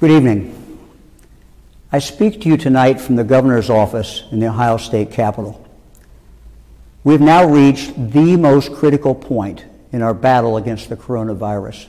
[0.00, 0.56] Good evening.
[1.92, 5.62] I speak to you tonight from the governor's office in the Ohio State Capitol.
[7.04, 11.86] We've now reached the most critical point in our battle against the coronavirus.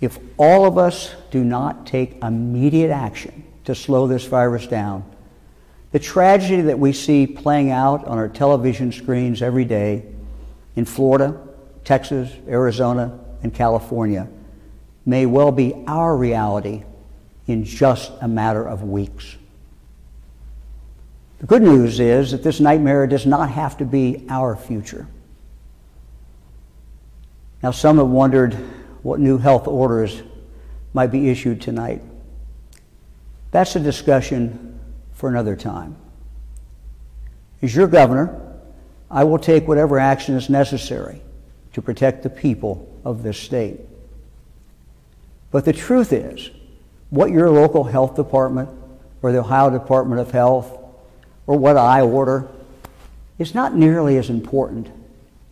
[0.00, 5.04] If all of us do not take immediate action to slow this virus down,
[5.90, 10.06] the tragedy that we see playing out on our television screens every day
[10.74, 11.38] in Florida,
[11.84, 14.26] Texas, Arizona, and California
[15.04, 16.84] may well be our reality
[17.46, 19.36] in just a matter of weeks.
[21.40, 25.08] The good news is that this nightmare does not have to be our future.
[27.62, 28.54] Now, some have wondered
[29.02, 30.22] what new health orders
[30.94, 32.02] might be issued tonight.
[33.50, 34.78] That's a discussion
[35.12, 35.96] for another time.
[37.60, 38.40] As your governor,
[39.10, 41.22] I will take whatever action is necessary
[41.72, 43.80] to protect the people of this state.
[45.52, 46.50] But the truth is,
[47.10, 48.70] what your local health department
[49.20, 50.78] or the Ohio Department of Health
[51.46, 52.48] or what I order
[53.38, 54.90] is not nearly as important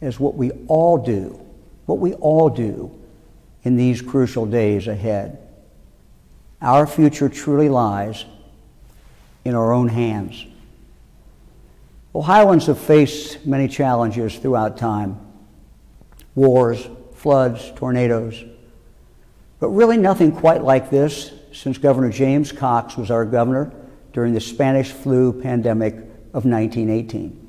[0.01, 1.39] as what we all do,
[1.85, 2.91] what we all do
[3.63, 5.39] in these crucial days ahead.
[6.63, 8.25] Our future truly lies
[9.45, 10.47] in our own hands.
[12.15, 15.19] Ohioans have faced many challenges throughout time
[16.35, 18.43] wars, floods, tornadoes.
[19.61, 23.73] But really, nothing quite like this since Governor James Cox was our governor
[24.13, 27.49] during the Spanish flu pandemic of 1918.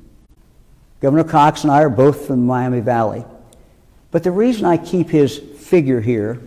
[1.00, 3.24] Governor Cox and I are both from the Miami Valley.
[4.12, 6.40] But the reason I keep his figure here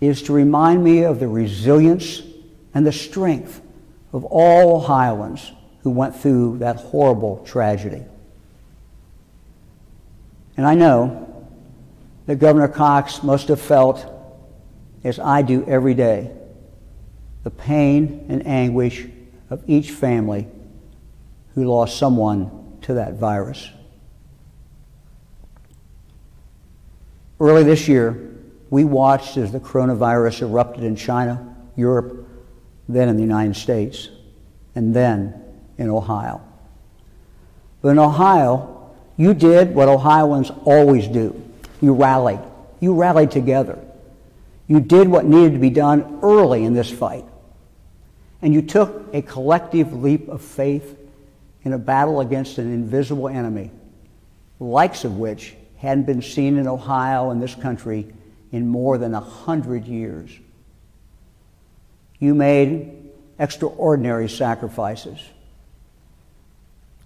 [0.00, 2.22] is to remind me of the resilience
[2.74, 3.60] and the strength
[4.12, 5.52] of all Ohioans
[5.82, 8.02] who went through that horrible tragedy.
[10.56, 11.46] And I know
[12.26, 14.17] that Governor Cox must have felt,
[15.08, 16.30] as I do every day,
[17.42, 19.06] the pain and anguish
[19.50, 20.46] of each family
[21.54, 23.70] who lost someone to that virus.
[27.40, 28.34] Early this year,
[28.70, 32.28] we watched as the coronavirus erupted in China, Europe,
[32.88, 34.10] then in the United States,
[34.74, 35.42] and then
[35.78, 36.42] in Ohio.
[37.80, 41.44] But in Ohio, you did what Ohioans always do
[41.80, 42.40] you rallied.
[42.80, 43.78] You rallied together.
[44.68, 47.24] You did what needed to be done early in this fight.
[48.40, 50.96] And you took a collective leap of faith
[51.64, 53.70] in a battle against an invisible enemy,
[54.58, 58.12] the likes of which hadn't been seen in Ohio and this country
[58.52, 60.30] in more than a hundred years.
[62.18, 65.20] You made extraordinary sacrifices.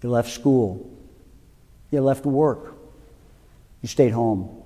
[0.03, 0.91] You left school.
[1.91, 2.75] You left work.
[3.83, 4.62] You stayed home.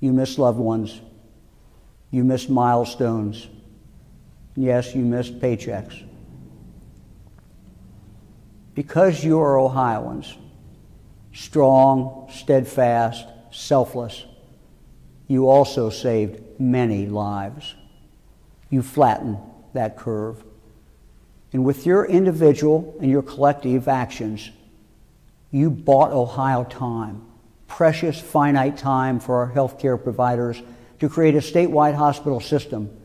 [0.00, 1.00] You missed loved ones.
[2.10, 3.48] You missed milestones.
[4.56, 6.04] Yes, you missed paychecks.
[8.74, 10.36] Because you are Ohioans,
[11.32, 14.24] strong, steadfast, selfless,
[15.26, 17.74] you also saved many lives.
[18.68, 19.38] You flattened
[19.74, 20.42] that curve.
[21.52, 24.50] And with your individual and your collective actions,
[25.50, 27.26] you bought Ohio time
[27.70, 30.60] precious, finite time for our healthcare providers
[31.00, 32.96] to create a statewide hospital system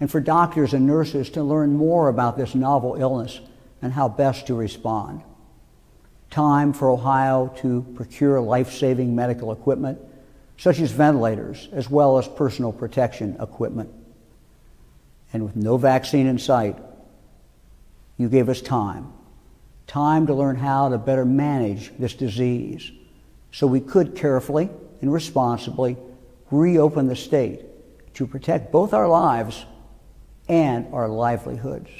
[0.00, 3.40] and for doctors and nurses to learn more about this novel illness
[3.82, 5.22] and how best to respond.
[6.30, 9.98] Time for Ohio to procure life saving medical equipment,
[10.58, 13.90] such as ventilators, as well as personal protection equipment.
[15.32, 16.76] And with no vaccine in sight,
[18.18, 19.12] you gave us time.
[19.86, 22.92] Time to learn how to better manage this disease
[23.52, 24.68] so we could carefully
[25.00, 25.96] and responsibly
[26.50, 27.64] reopen the state
[28.14, 29.64] to protect both our lives
[30.48, 31.90] and our livelihoods.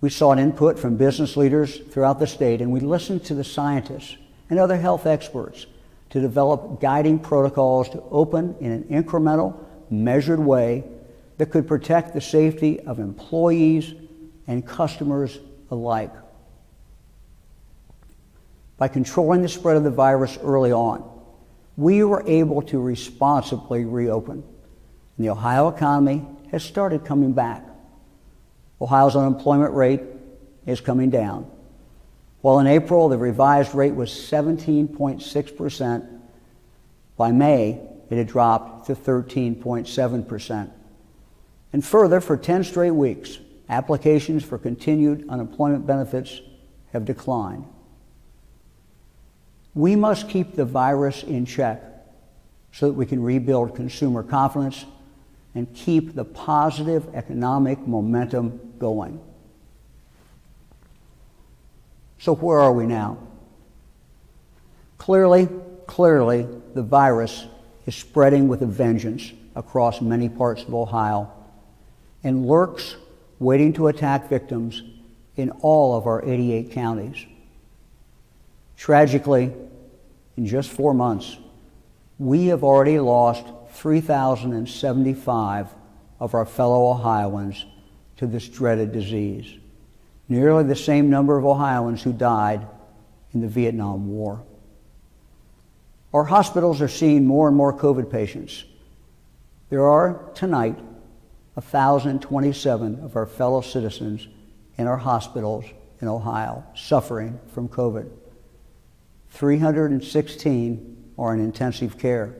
[0.00, 4.16] We sought input from business leaders throughout the state and we listened to the scientists
[4.48, 5.66] and other health experts
[6.10, 9.56] to develop guiding protocols to open in an incremental,
[9.90, 10.84] measured way
[11.38, 13.94] that could protect the safety of employees
[14.46, 15.38] and customers
[15.70, 16.12] alike
[18.76, 21.19] by controlling the spread of the virus early on,
[21.80, 24.44] we were able to responsibly reopen.
[25.16, 27.64] And the Ohio economy has started coming back.
[28.82, 30.02] Ohio's unemployment rate
[30.66, 31.50] is coming down.
[32.42, 36.20] While in April the revised rate was 17.6%,
[37.16, 37.80] by May
[38.10, 40.70] it had dropped to 13.7%.
[41.72, 43.38] And further, for 10 straight weeks,
[43.70, 46.42] applications for continued unemployment benefits
[46.92, 47.64] have declined.
[49.74, 51.82] We must keep the virus in check
[52.72, 54.84] so that we can rebuild consumer confidence
[55.54, 59.20] and keep the positive economic momentum going.
[62.18, 63.18] So, where are we now?
[64.98, 65.48] Clearly,
[65.86, 67.46] clearly, the virus
[67.86, 71.32] is spreading with a vengeance across many parts of Ohio
[72.22, 72.96] and lurks
[73.38, 74.82] waiting to attack victims
[75.36, 77.24] in all of our 88 counties.
[78.80, 79.52] Tragically,
[80.38, 81.36] in just four months,
[82.18, 85.66] we have already lost 3,075
[86.18, 87.66] of our fellow Ohioans
[88.16, 89.52] to this dreaded disease,
[90.30, 92.66] nearly the same number of Ohioans who died
[93.34, 94.42] in the Vietnam War.
[96.14, 98.64] Our hospitals are seeing more and more COVID patients.
[99.68, 100.78] There are tonight
[101.52, 104.26] 1,027 of our fellow citizens
[104.78, 105.66] in our hospitals
[106.00, 108.10] in Ohio suffering from COVID.
[109.30, 112.34] 316 are in intensive care.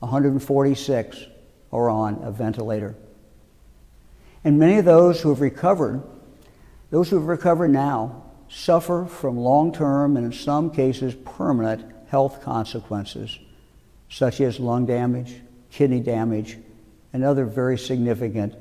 [0.00, 1.26] 146
[1.72, 2.94] are on a ventilator.
[4.42, 6.02] And many of those who have recovered,
[6.90, 12.42] those who have recovered now, suffer from long term and in some cases permanent health
[12.42, 13.38] consequences,
[14.08, 15.36] such as lung damage,
[15.70, 16.58] kidney damage,
[17.12, 18.54] and other very significant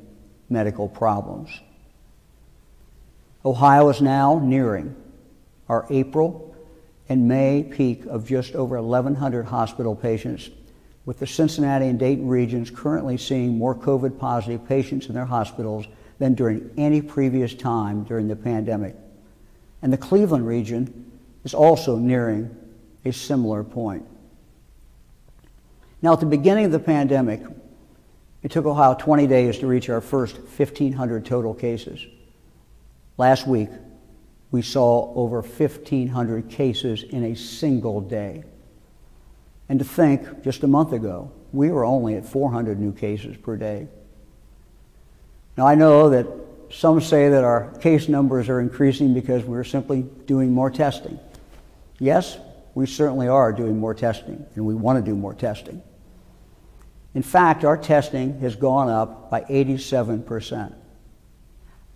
[0.50, 1.50] medical problems.
[3.45, 4.95] Ohio is now nearing
[5.69, 6.49] our April
[7.10, 10.50] and May peak of just over 1,100 hospital patients,
[11.06, 15.88] with the Cincinnati and Dayton regions currently seeing more COVID positive patients in their hospitals
[16.20, 18.96] than during any previous time during the pandemic.
[19.82, 21.12] And the Cleveland region
[21.44, 22.56] is also nearing
[23.06, 24.06] a similar point.
[26.02, 27.42] Now, at the beginning of the pandemic,
[28.44, 32.06] it took Ohio 20 days to reach our first 1,500 total cases.
[33.18, 33.70] Last week,
[34.51, 38.44] we saw over 1,500 cases in a single day.
[39.68, 43.56] And to think, just a month ago, we were only at 400 new cases per
[43.56, 43.88] day.
[45.57, 46.28] Now, I know that
[46.72, 51.19] some say that our case numbers are increasing because we're simply doing more testing.
[52.00, 52.38] Yes,
[52.75, 55.81] we certainly are doing more testing, and we want to do more testing.
[57.13, 60.74] In fact, our testing has gone up by 87%.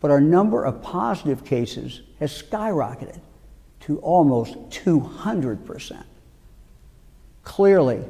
[0.03, 3.21] But our number of positive cases has skyrocketed
[3.79, 6.03] to almost 200%.
[7.45, 8.03] Clearly,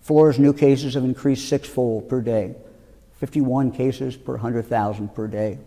[0.00, 2.54] Florida's new cases have increased sixfold per day,
[3.18, 5.58] 51 cases per 100,000 per day.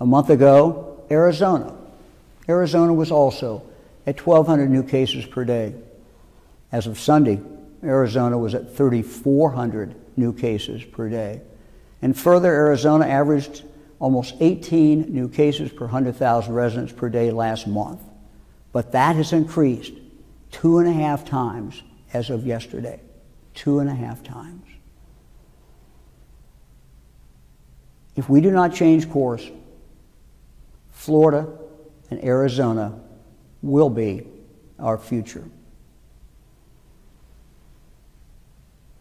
[0.00, 1.74] A month ago, Arizona.
[2.48, 3.62] Arizona was also
[4.06, 5.74] at 1,200 new cases per day.
[6.72, 7.40] As of Sunday,
[7.82, 11.40] Arizona was at 3,400 new cases per day.
[12.02, 13.64] And further, Arizona averaged
[13.98, 18.00] almost 18 new cases per 100,000 residents per day last month.
[18.72, 19.94] But that has increased
[20.50, 23.00] two and a half times as of yesterday.
[23.54, 24.64] Two and a half times.
[28.14, 29.48] If we do not change course,
[31.08, 31.48] Florida
[32.10, 33.00] and Arizona
[33.62, 34.26] will be
[34.78, 35.48] our future.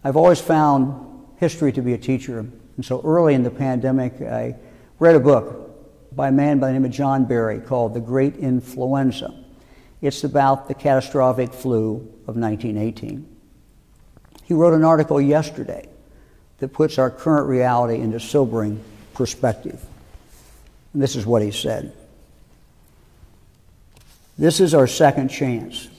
[0.05, 4.55] I've always found history to be a teacher, and so early in the pandemic, I
[4.99, 8.37] read a book by a man by the name of John Barry called The Great
[8.37, 9.43] Influenza.
[10.01, 11.95] It's about the catastrophic flu
[12.25, 13.27] of 1918.
[14.45, 15.89] He wrote an article yesterday
[16.59, 18.81] that puts our current reality into sobering
[19.13, 19.85] perspective.
[20.97, 21.93] And this is what he said
[24.35, 25.89] This is our second chance.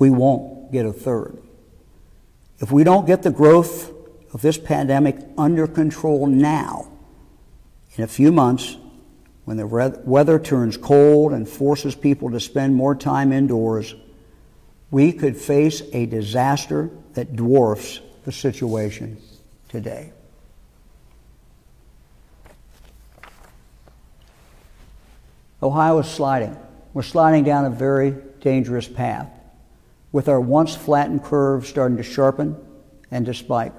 [0.00, 1.40] We won't get a third.
[2.58, 3.92] If we don't get the growth
[4.32, 6.90] of this pandemic under control now,
[7.94, 8.76] in a few months,
[9.44, 13.94] when the weather turns cold and forces people to spend more time indoors,
[14.90, 19.18] we could face a disaster that dwarfs the situation
[19.68, 20.12] today.
[25.62, 26.56] Ohio is sliding.
[26.92, 29.30] We're sliding down a very dangerous path
[30.10, 32.56] with our once flattened curve starting to sharpen
[33.10, 33.72] and to spike.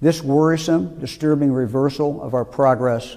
[0.00, 3.16] This worrisome, disturbing reversal of our progress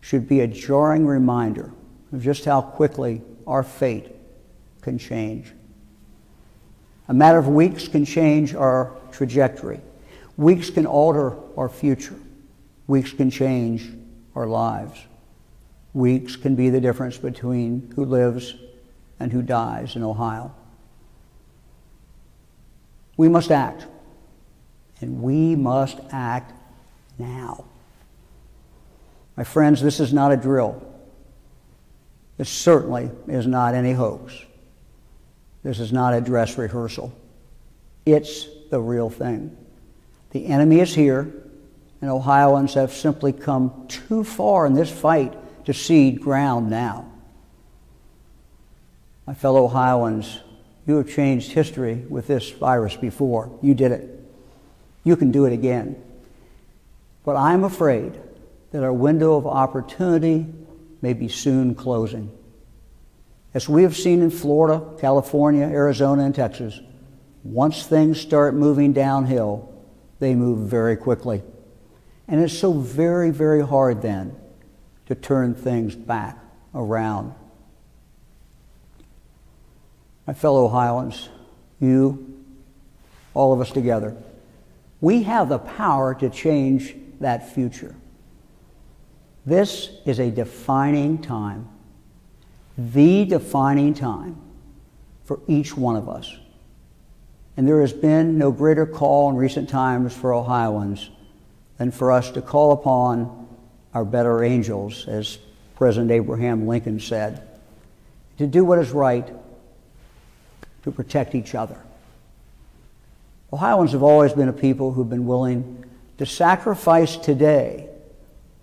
[0.00, 1.72] should be a jarring reminder
[2.12, 4.14] of just how quickly our fate
[4.82, 5.52] can change.
[7.08, 9.80] A matter of weeks can change our trajectory.
[10.36, 12.18] Weeks can alter our future.
[12.86, 13.88] Weeks can change
[14.34, 14.98] our lives.
[15.96, 18.54] Weeks can be the difference between who lives
[19.18, 20.54] and who dies in Ohio.
[23.16, 23.86] We must act,
[25.00, 26.52] and we must act
[27.18, 27.64] now.
[29.38, 30.86] My friends, this is not a drill.
[32.36, 34.34] This certainly is not any hoax.
[35.62, 37.10] This is not a dress rehearsal.
[38.04, 39.56] It's the real thing.
[40.32, 41.32] The enemy is here,
[42.02, 45.34] and Ohioans have simply come too far in this fight
[45.66, 47.04] to cede ground now.
[49.26, 50.40] My fellow Ohioans,
[50.86, 53.50] you have changed history with this virus before.
[53.60, 54.24] You did it.
[55.02, 56.00] You can do it again.
[57.24, 58.18] But I'm afraid
[58.70, 60.46] that our window of opportunity
[61.02, 62.30] may be soon closing.
[63.52, 66.78] As we have seen in Florida, California, Arizona, and Texas,
[67.42, 69.72] once things start moving downhill,
[70.20, 71.42] they move very quickly.
[72.28, 74.36] And it's so very, very hard then
[75.06, 76.38] to turn things back
[76.74, 77.34] around.
[80.26, 81.28] My fellow Ohioans,
[81.80, 82.42] you,
[83.32, 84.16] all of us together,
[85.00, 87.94] we have the power to change that future.
[89.44, 91.68] This is a defining time,
[92.76, 94.36] the defining time
[95.24, 96.36] for each one of us.
[97.56, 101.10] And there has been no greater call in recent times for Ohioans
[101.78, 103.45] than for us to call upon
[103.96, 105.38] our better angels, as
[105.74, 107.48] President Abraham Lincoln said,
[108.36, 109.26] to do what is right,
[110.82, 111.80] to protect each other.
[113.50, 115.82] Ohioans have always been a people who've been willing
[116.18, 117.88] to sacrifice today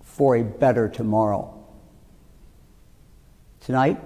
[0.04, 1.52] for a better tomorrow.
[3.62, 4.00] Tonight,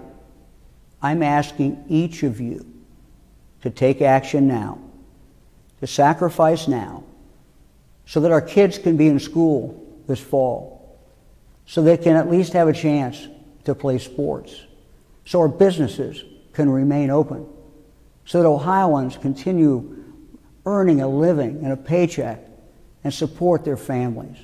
[1.03, 2.65] I'm asking each of you
[3.61, 4.79] to take action now,
[5.81, 7.05] to sacrifice now,
[8.07, 10.78] so that our kids can be in school this fall,
[11.69, 13.29] so they can at least have a chance
[13.65, 14.59] to play sports,
[15.27, 17.47] so our businesses can remain open,
[18.25, 20.03] so that Ohioans continue
[20.65, 22.41] earning a living and a paycheck
[23.05, 24.39] and support their families.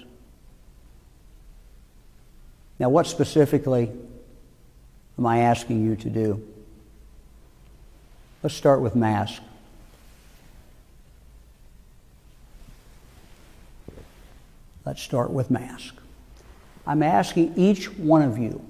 [2.79, 3.91] Now, what specifically
[5.19, 6.47] am I asking you to do?
[8.43, 9.41] Let's start with masks.
[14.85, 16.04] Let's start with masks.
[16.87, 18.65] I'm asking each one of you,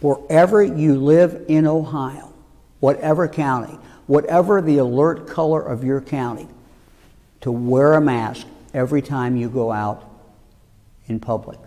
[0.00, 2.32] wherever you live in Ohio,
[2.80, 6.48] whatever county, whatever the alert color of your county,
[7.40, 10.04] to wear a mask every time you go out
[11.06, 11.58] in public.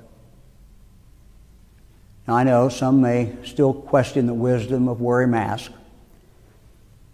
[2.28, 5.72] Now, I know some may still question the wisdom of wearing a mask,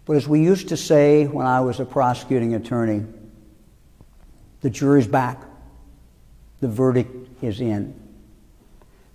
[0.04, 3.04] but as we used to say when I was a prosecuting attorney,
[4.60, 5.40] the jury's back,
[6.60, 8.07] the verdict is in.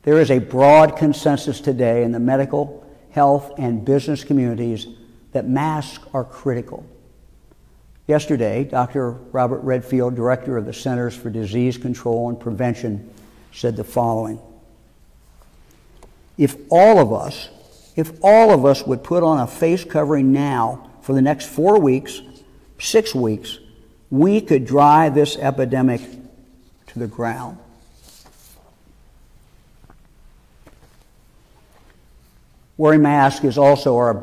[0.04, 4.88] There is a broad consensus today in the medical, health, and business communities
[5.32, 6.86] that masks are critical.
[8.06, 9.12] Yesterday, Dr.
[9.12, 13.10] Robert Redfield, director of the Centers for Disease Control and Prevention,
[13.54, 14.42] said the following
[16.38, 17.50] If all of us,
[17.96, 21.80] if all of us would put on a face covering now for the next four
[21.80, 22.22] weeks,
[22.78, 23.60] six weeks,
[24.10, 26.02] we could drive this epidemic
[26.88, 27.58] to the ground.
[32.78, 34.16] Wearing masks is also our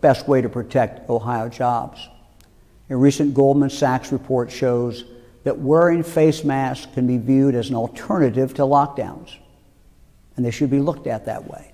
[0.00, 2.08] best way to protect Ohio jobs.
[2.88, 5.04] A recent Goldman Sachs report shows
[5.42, 9.34] that wearing face masks can be viewed as an alternative to lockdowns,
[10.36, 11.72] and they should be looked at that way.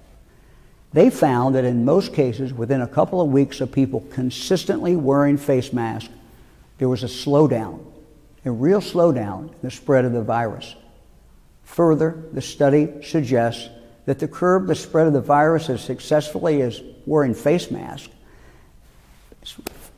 [0.93, 5.37] They found that in most cases, within a couple of weeks of people consistently wearing
[5.37, 6.13] face masks,
[6.79, 7.85] there was a slowdown,
[8.45, 10.75] a real slowdown in the spread of the virus.
[11.65, 13.69] Further, the study suggests
[14.05, 18.13] that to curb the spread of the virus as successfully as wearing face masks,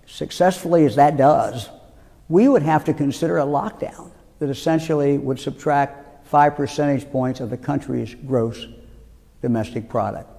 [0.07, 1.69] successfully as that does,
[2.29, 7.51] we would have to consider a lockdown that essentially would subtract five percentage points of
[7.51, 8.67] the country's gross
[9.43, 10.31] domestic product.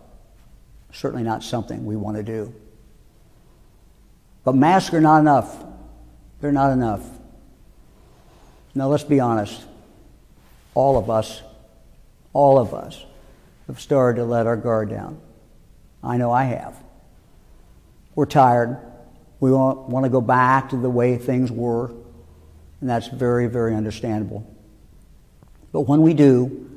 [0.91, 2.53] Certainly not something we want to do.
[4.43, 5.63] But masks are not enough.
[6.39, 7.01] They're not enough.
[8.73, 9.65] Now, let's be honest.
[10.73, 11.41] All of us,
[12.33, 13.05] all of us,
[13.67, 15.19] have started to let our guard down.
[16.03, 16.81] I know I have.
[18.13, 18.79] We're tired.
[19.39, 21.87] We want, want to go back to the way things were.
[22.79, 24.45] and that's very, very understandable.
[25.71, 26.69] But when we do,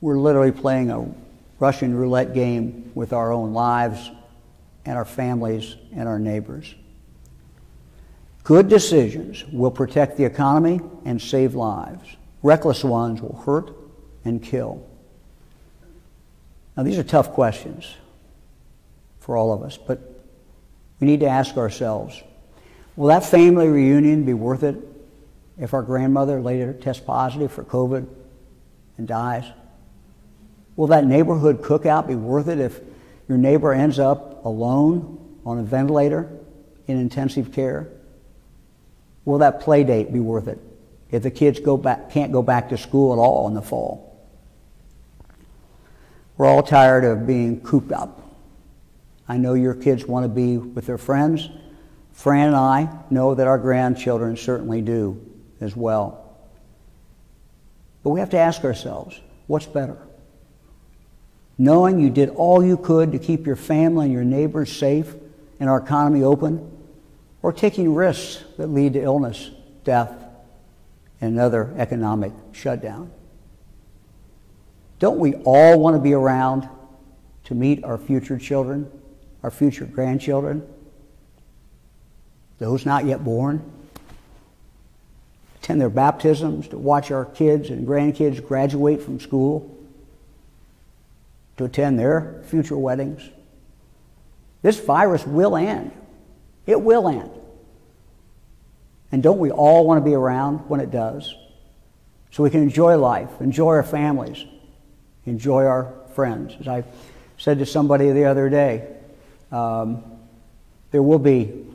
[0.00, 1.06] we're literally playing a
[1.58, 4.10] Russian roulette game with our own lives
[4.84, 6.74] and our families and our neighbors.
[8.42, 12.16] Good decisions will protect the economy and save lives.
[12.42, 13.70] Reckless ones will hurt
[14.24, 14.89] and kill.
[16.80, 17.94] Now, these are tough questions
[19.18, 20.00] for all of us, but
[20.98, 22.22] we need to ask ourselves
[22.96, 24.76] will that family reunion be worth it
[25.58, 28.08] if our grandmother later tests positive for COVID
[28.96, 29.44] and dies?
[30.74, 32.80] Will that neighborhood cookout be worth it if
[33.28, 36.32] your neighbor ends up alone on a ventilator
[36.86, 37.88] in intensive care?
[39.26, 40.58] Will that play date be worth it
[41.10, 44.09] if the kids go back, can't go back to school at all in the fall?
[46.40, 48.18] We're all tired of being cooped up.
[49.28, 51.50] I know your kids want to be with their friends.
[52.14, 55.20] Fran and I know that our grandchildren certainly do
[55.60, 56.38] as well.
[58.02, 59.98] But we have to ask ourselves what's better?
[61.58, 65.14] Knowing you did all you could to keep your family and your neighbors safe
[65.60, 66.74] and our economy open,
[67.42, 69.50] or taking risks that lead to illness,
[69.84, 70.24] death,
[71.20, 73.10] and another economic shutdown.
[75.00, 76.68] Don't we all want to be around
[77.44, 78.88] to meet our future children,
[79.42, 80.62] our future grandchildren,
[82.58, 83.62] those not yet born?
[85.56, 89.74] Attend their baptisms, to watch our kids and grandkids graduate from school,
[91.56, 93.30] to attend their future weddings.
[94.60, 95.92] This virus will end.
[96.66, 97.30] It will end.
[99.12, 101.34] And don't we all want to be around when it does?
[102.32, 104.44] So we can enjoy life, enjoy our families,
[105.26, 106.54] enjoy our friends.
[106.60, 106.84] As I
[107.38, 108.86] said to somebody the other day,
[109.52, 110.04] um,
[110.90, 111.66] there will be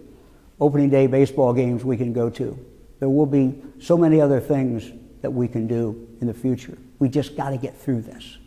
[0.60, 2.58] opening day baseball games we can go to.
[3.00, 6.78] There will be so many other things that we can do in the future.
[7.00, 8.38] We just got to get through this.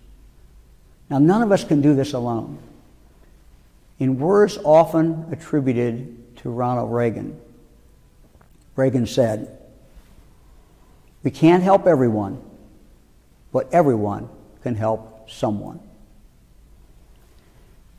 [1.10, 2.58] Now, none of us can do this alone.
[3.98, 7.38] In words often attributed to Ronald Reagan,
[8.76, 9.58] Reagan said,
[11.24, 12.40] We can't help everyone,
[13.52, 14.28] but everyone
[14.62, 15.80] can help someone.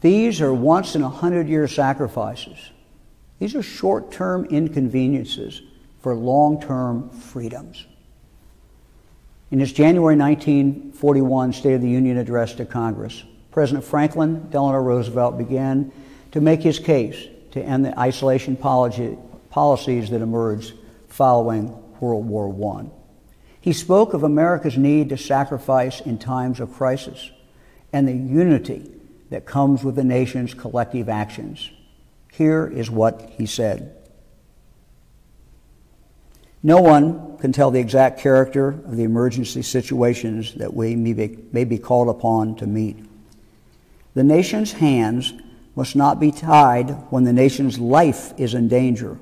[0.01, 2.57] These are once in a hundred year sacrifices.
[3.39, 5.61] These are short term inconveniences
[6.01, 7.85] for long term freedoms.
[9.51, 15.37] In his January 1941 State of the Union address to Congress, President Franklin Delano Roosevelt
[15.37, 15.91] began
[16.31, 20.73] to make his case to end the isolation policies that emerged
[21.07, 22.98] following World War I.
[23.61, 27.31] He spoke of America's need to sacrifice in times of crisis
[27.91, 28.89] and the unity
[29.29, 31.69] that comes with the nation's collective actions.
[32.31, 33.95] Here is what he said.
[36.61, 41.77] No one can tell the exact character of the emergency situations that we may be,
[41.77, 42.97] called upon to meet.
[44.13, 45.33] The nation's hands
[45.75, 49.17] must not be tied when the nation's life is in danger.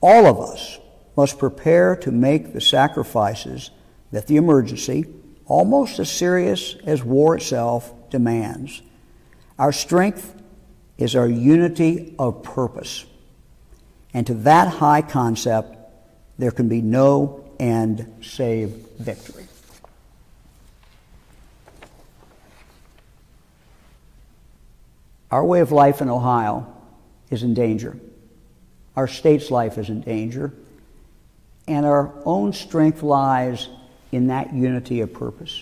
[0.00, 0.78] All of us
[1.16, 3.70] must prepare to make the sacrifices
[4.12, 5.04] that the emergency,
[5.46, 8.82] almost as serious as war itself, demands.
[9.58, 10.34] Our strength
[10.98, 13.04] is our unity of purpose.
[14.12, 15.76] And to that high concept,
[16.38, 19.46] there can be no end save victory.
[25.30, 26.72] Our way of life in Ohio
[27.30, 27.98] is in danger.
[28.94, 30.54] Our state's life is in danger.
[31.66, 33.68] And our own strength lies
[34.12, 35.60] in that unity of purpose.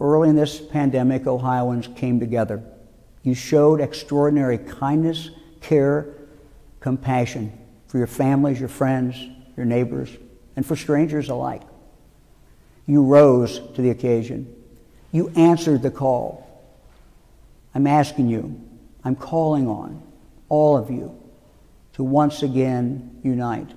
[0.00, 2.62] Early in this pandemic, Ohioans came together.
[3.22, 6.08] You showed extraordinary kindness, care,
[6.80, 9.16] compassion for your families, your friends,
[9.56, 10.10] your neighbors,
[10.56, 11.62] and for strangers alike.
[12.86, 14.52] You rose to the occasion.
[15.12, 16.48] You answered the call.
[17.74, 18.60] I'm asking you,
[19.04, 20.02] I'm calling on
[20.48, 21.16] all of you
[21.94, 23.70] to once again unite.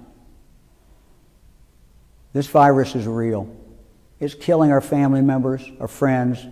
[2.36, 3.48] This virus is real.
[4.20, 6.46] It's killing our family members, our friends,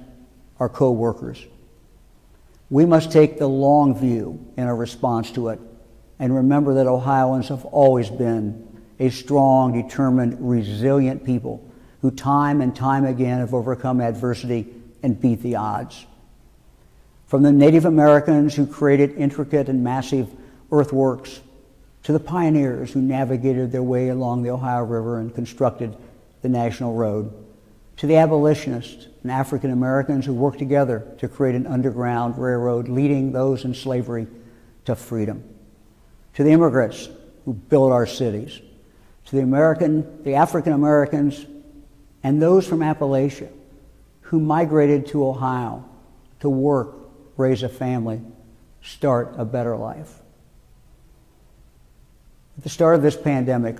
[0.58, 1.46] our co workers.
[2.70, 5.60] We must take the long view in our response to it
[6.20, 8.66] and remember that Ohioans have always been
[8.98, 11.70] a strong, determined, resilient people
[12.02, 16.06] who time and time again have overcome adversity and beat the odds.
[17.28, 20.30] From the Native Americans who created intricate and massive
[20.72, 21.42] earthworks
[22.04, 25.96] to the pioneers who navigated their way along the Ohio River and constructed
[26.42, 27.34] the National Road,
[27.98, 33.32] to the abolitionists and African Americans who worked together to create an underground railroad leading
[33.32, 34.28] those in slavery
[34.86, 35.44] to freedom
[36.34, 37.10] to the immigrants
[37.46, 38.60] who built our cities,
[39.26, 41.46] to the American, the African Americans,
[42.24, 43.50] and those from Appalachia
[44.22, 45.88] who migrated to Ohio
[46.40, 46.96] to work,
[47.38, 48.22] raise a family,
[48.82, 50.23] start a better life.
[52.58, 53.78] At the start of this pandemic,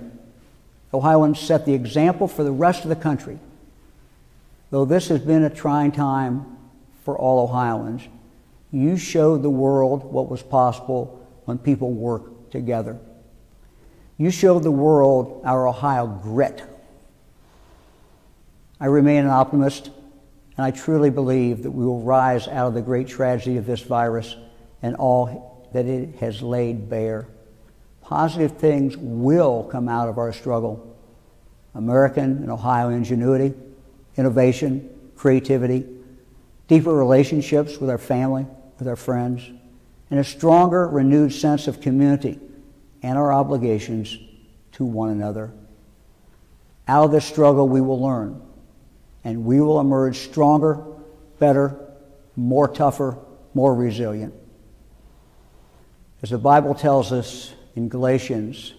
[0.92, 3.38] Ohioans set the example for the rest of the country.
[4.70, 6.46] Though this has been a trying time
[7.04, 8.02] for all Ohioans,
[8.72, 12.98] you showed the world what was possible when people work together.
[14.18, 16.62] You showed the world our Ohio grit.
[18.80, 19.90] I remain an optimist,
[20.56, 23.80] and I truly believe that we will rise out of the great tragedy of this
[23.80, 24.36] virus
[24.82, 27.26] and all that it has laid bare.
[28.04, 30.94] Positive things will come out of our struggle.
[31.74, 33.54] American and Ohio ingenuity,
[34.16, 35.86] innovation, creativity,
[36.68, 38.46] deeper relationships with our family,
[38.78, 39.50] with our friends,
[40.10, 42.38] and a stronger, renewed sense of community
[43.02, 44.18] and our obligations
[44.72, 45.50] to one another.
[46.86, 48.40] Out of this struggle, we will learn,
[49.24, 50.84] and we will emerge stronger,
[51.38, 51.74] better,
[52.36, 53.18] more tougher,
[53.54, 54.34] more resilient.
[56.22, 58.74] As the Bible tells us in Galatians,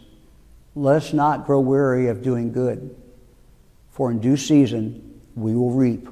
[0.73, 2.95] let us not grow weary of doing good,
[3.91, 6.07] for in due season we will reap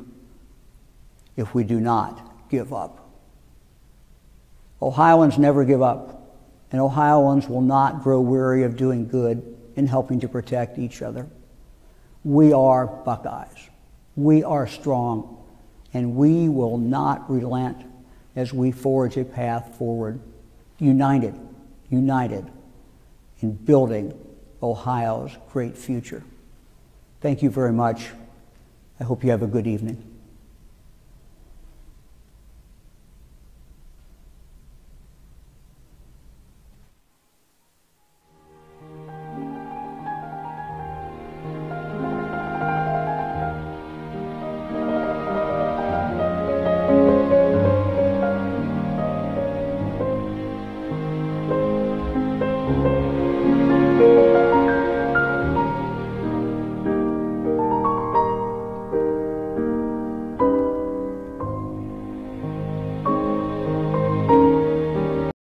[1.35, 3.09] if we do not give up.
[4.81, 6.37] Ohioans never give up,
[6.71, 11.27] and Ohioans will not grow weary of doing good in helping to protect each other.
[12.23, 13.69] We are Buckeyes.
[14.15, 15.43] We are strong,
[15.93, 17.85] and we will not relent
[18.35, 20.19] as we forge a path forward
[20.79, 21.39] united,
[21.89, 22.51] united
[23.43, 24.17] in building
[24.61, 26.23] Ohio's great future.
[27.21, 28.09] Thank you very much.
[28.99, 30.12] I hope you have a good evening.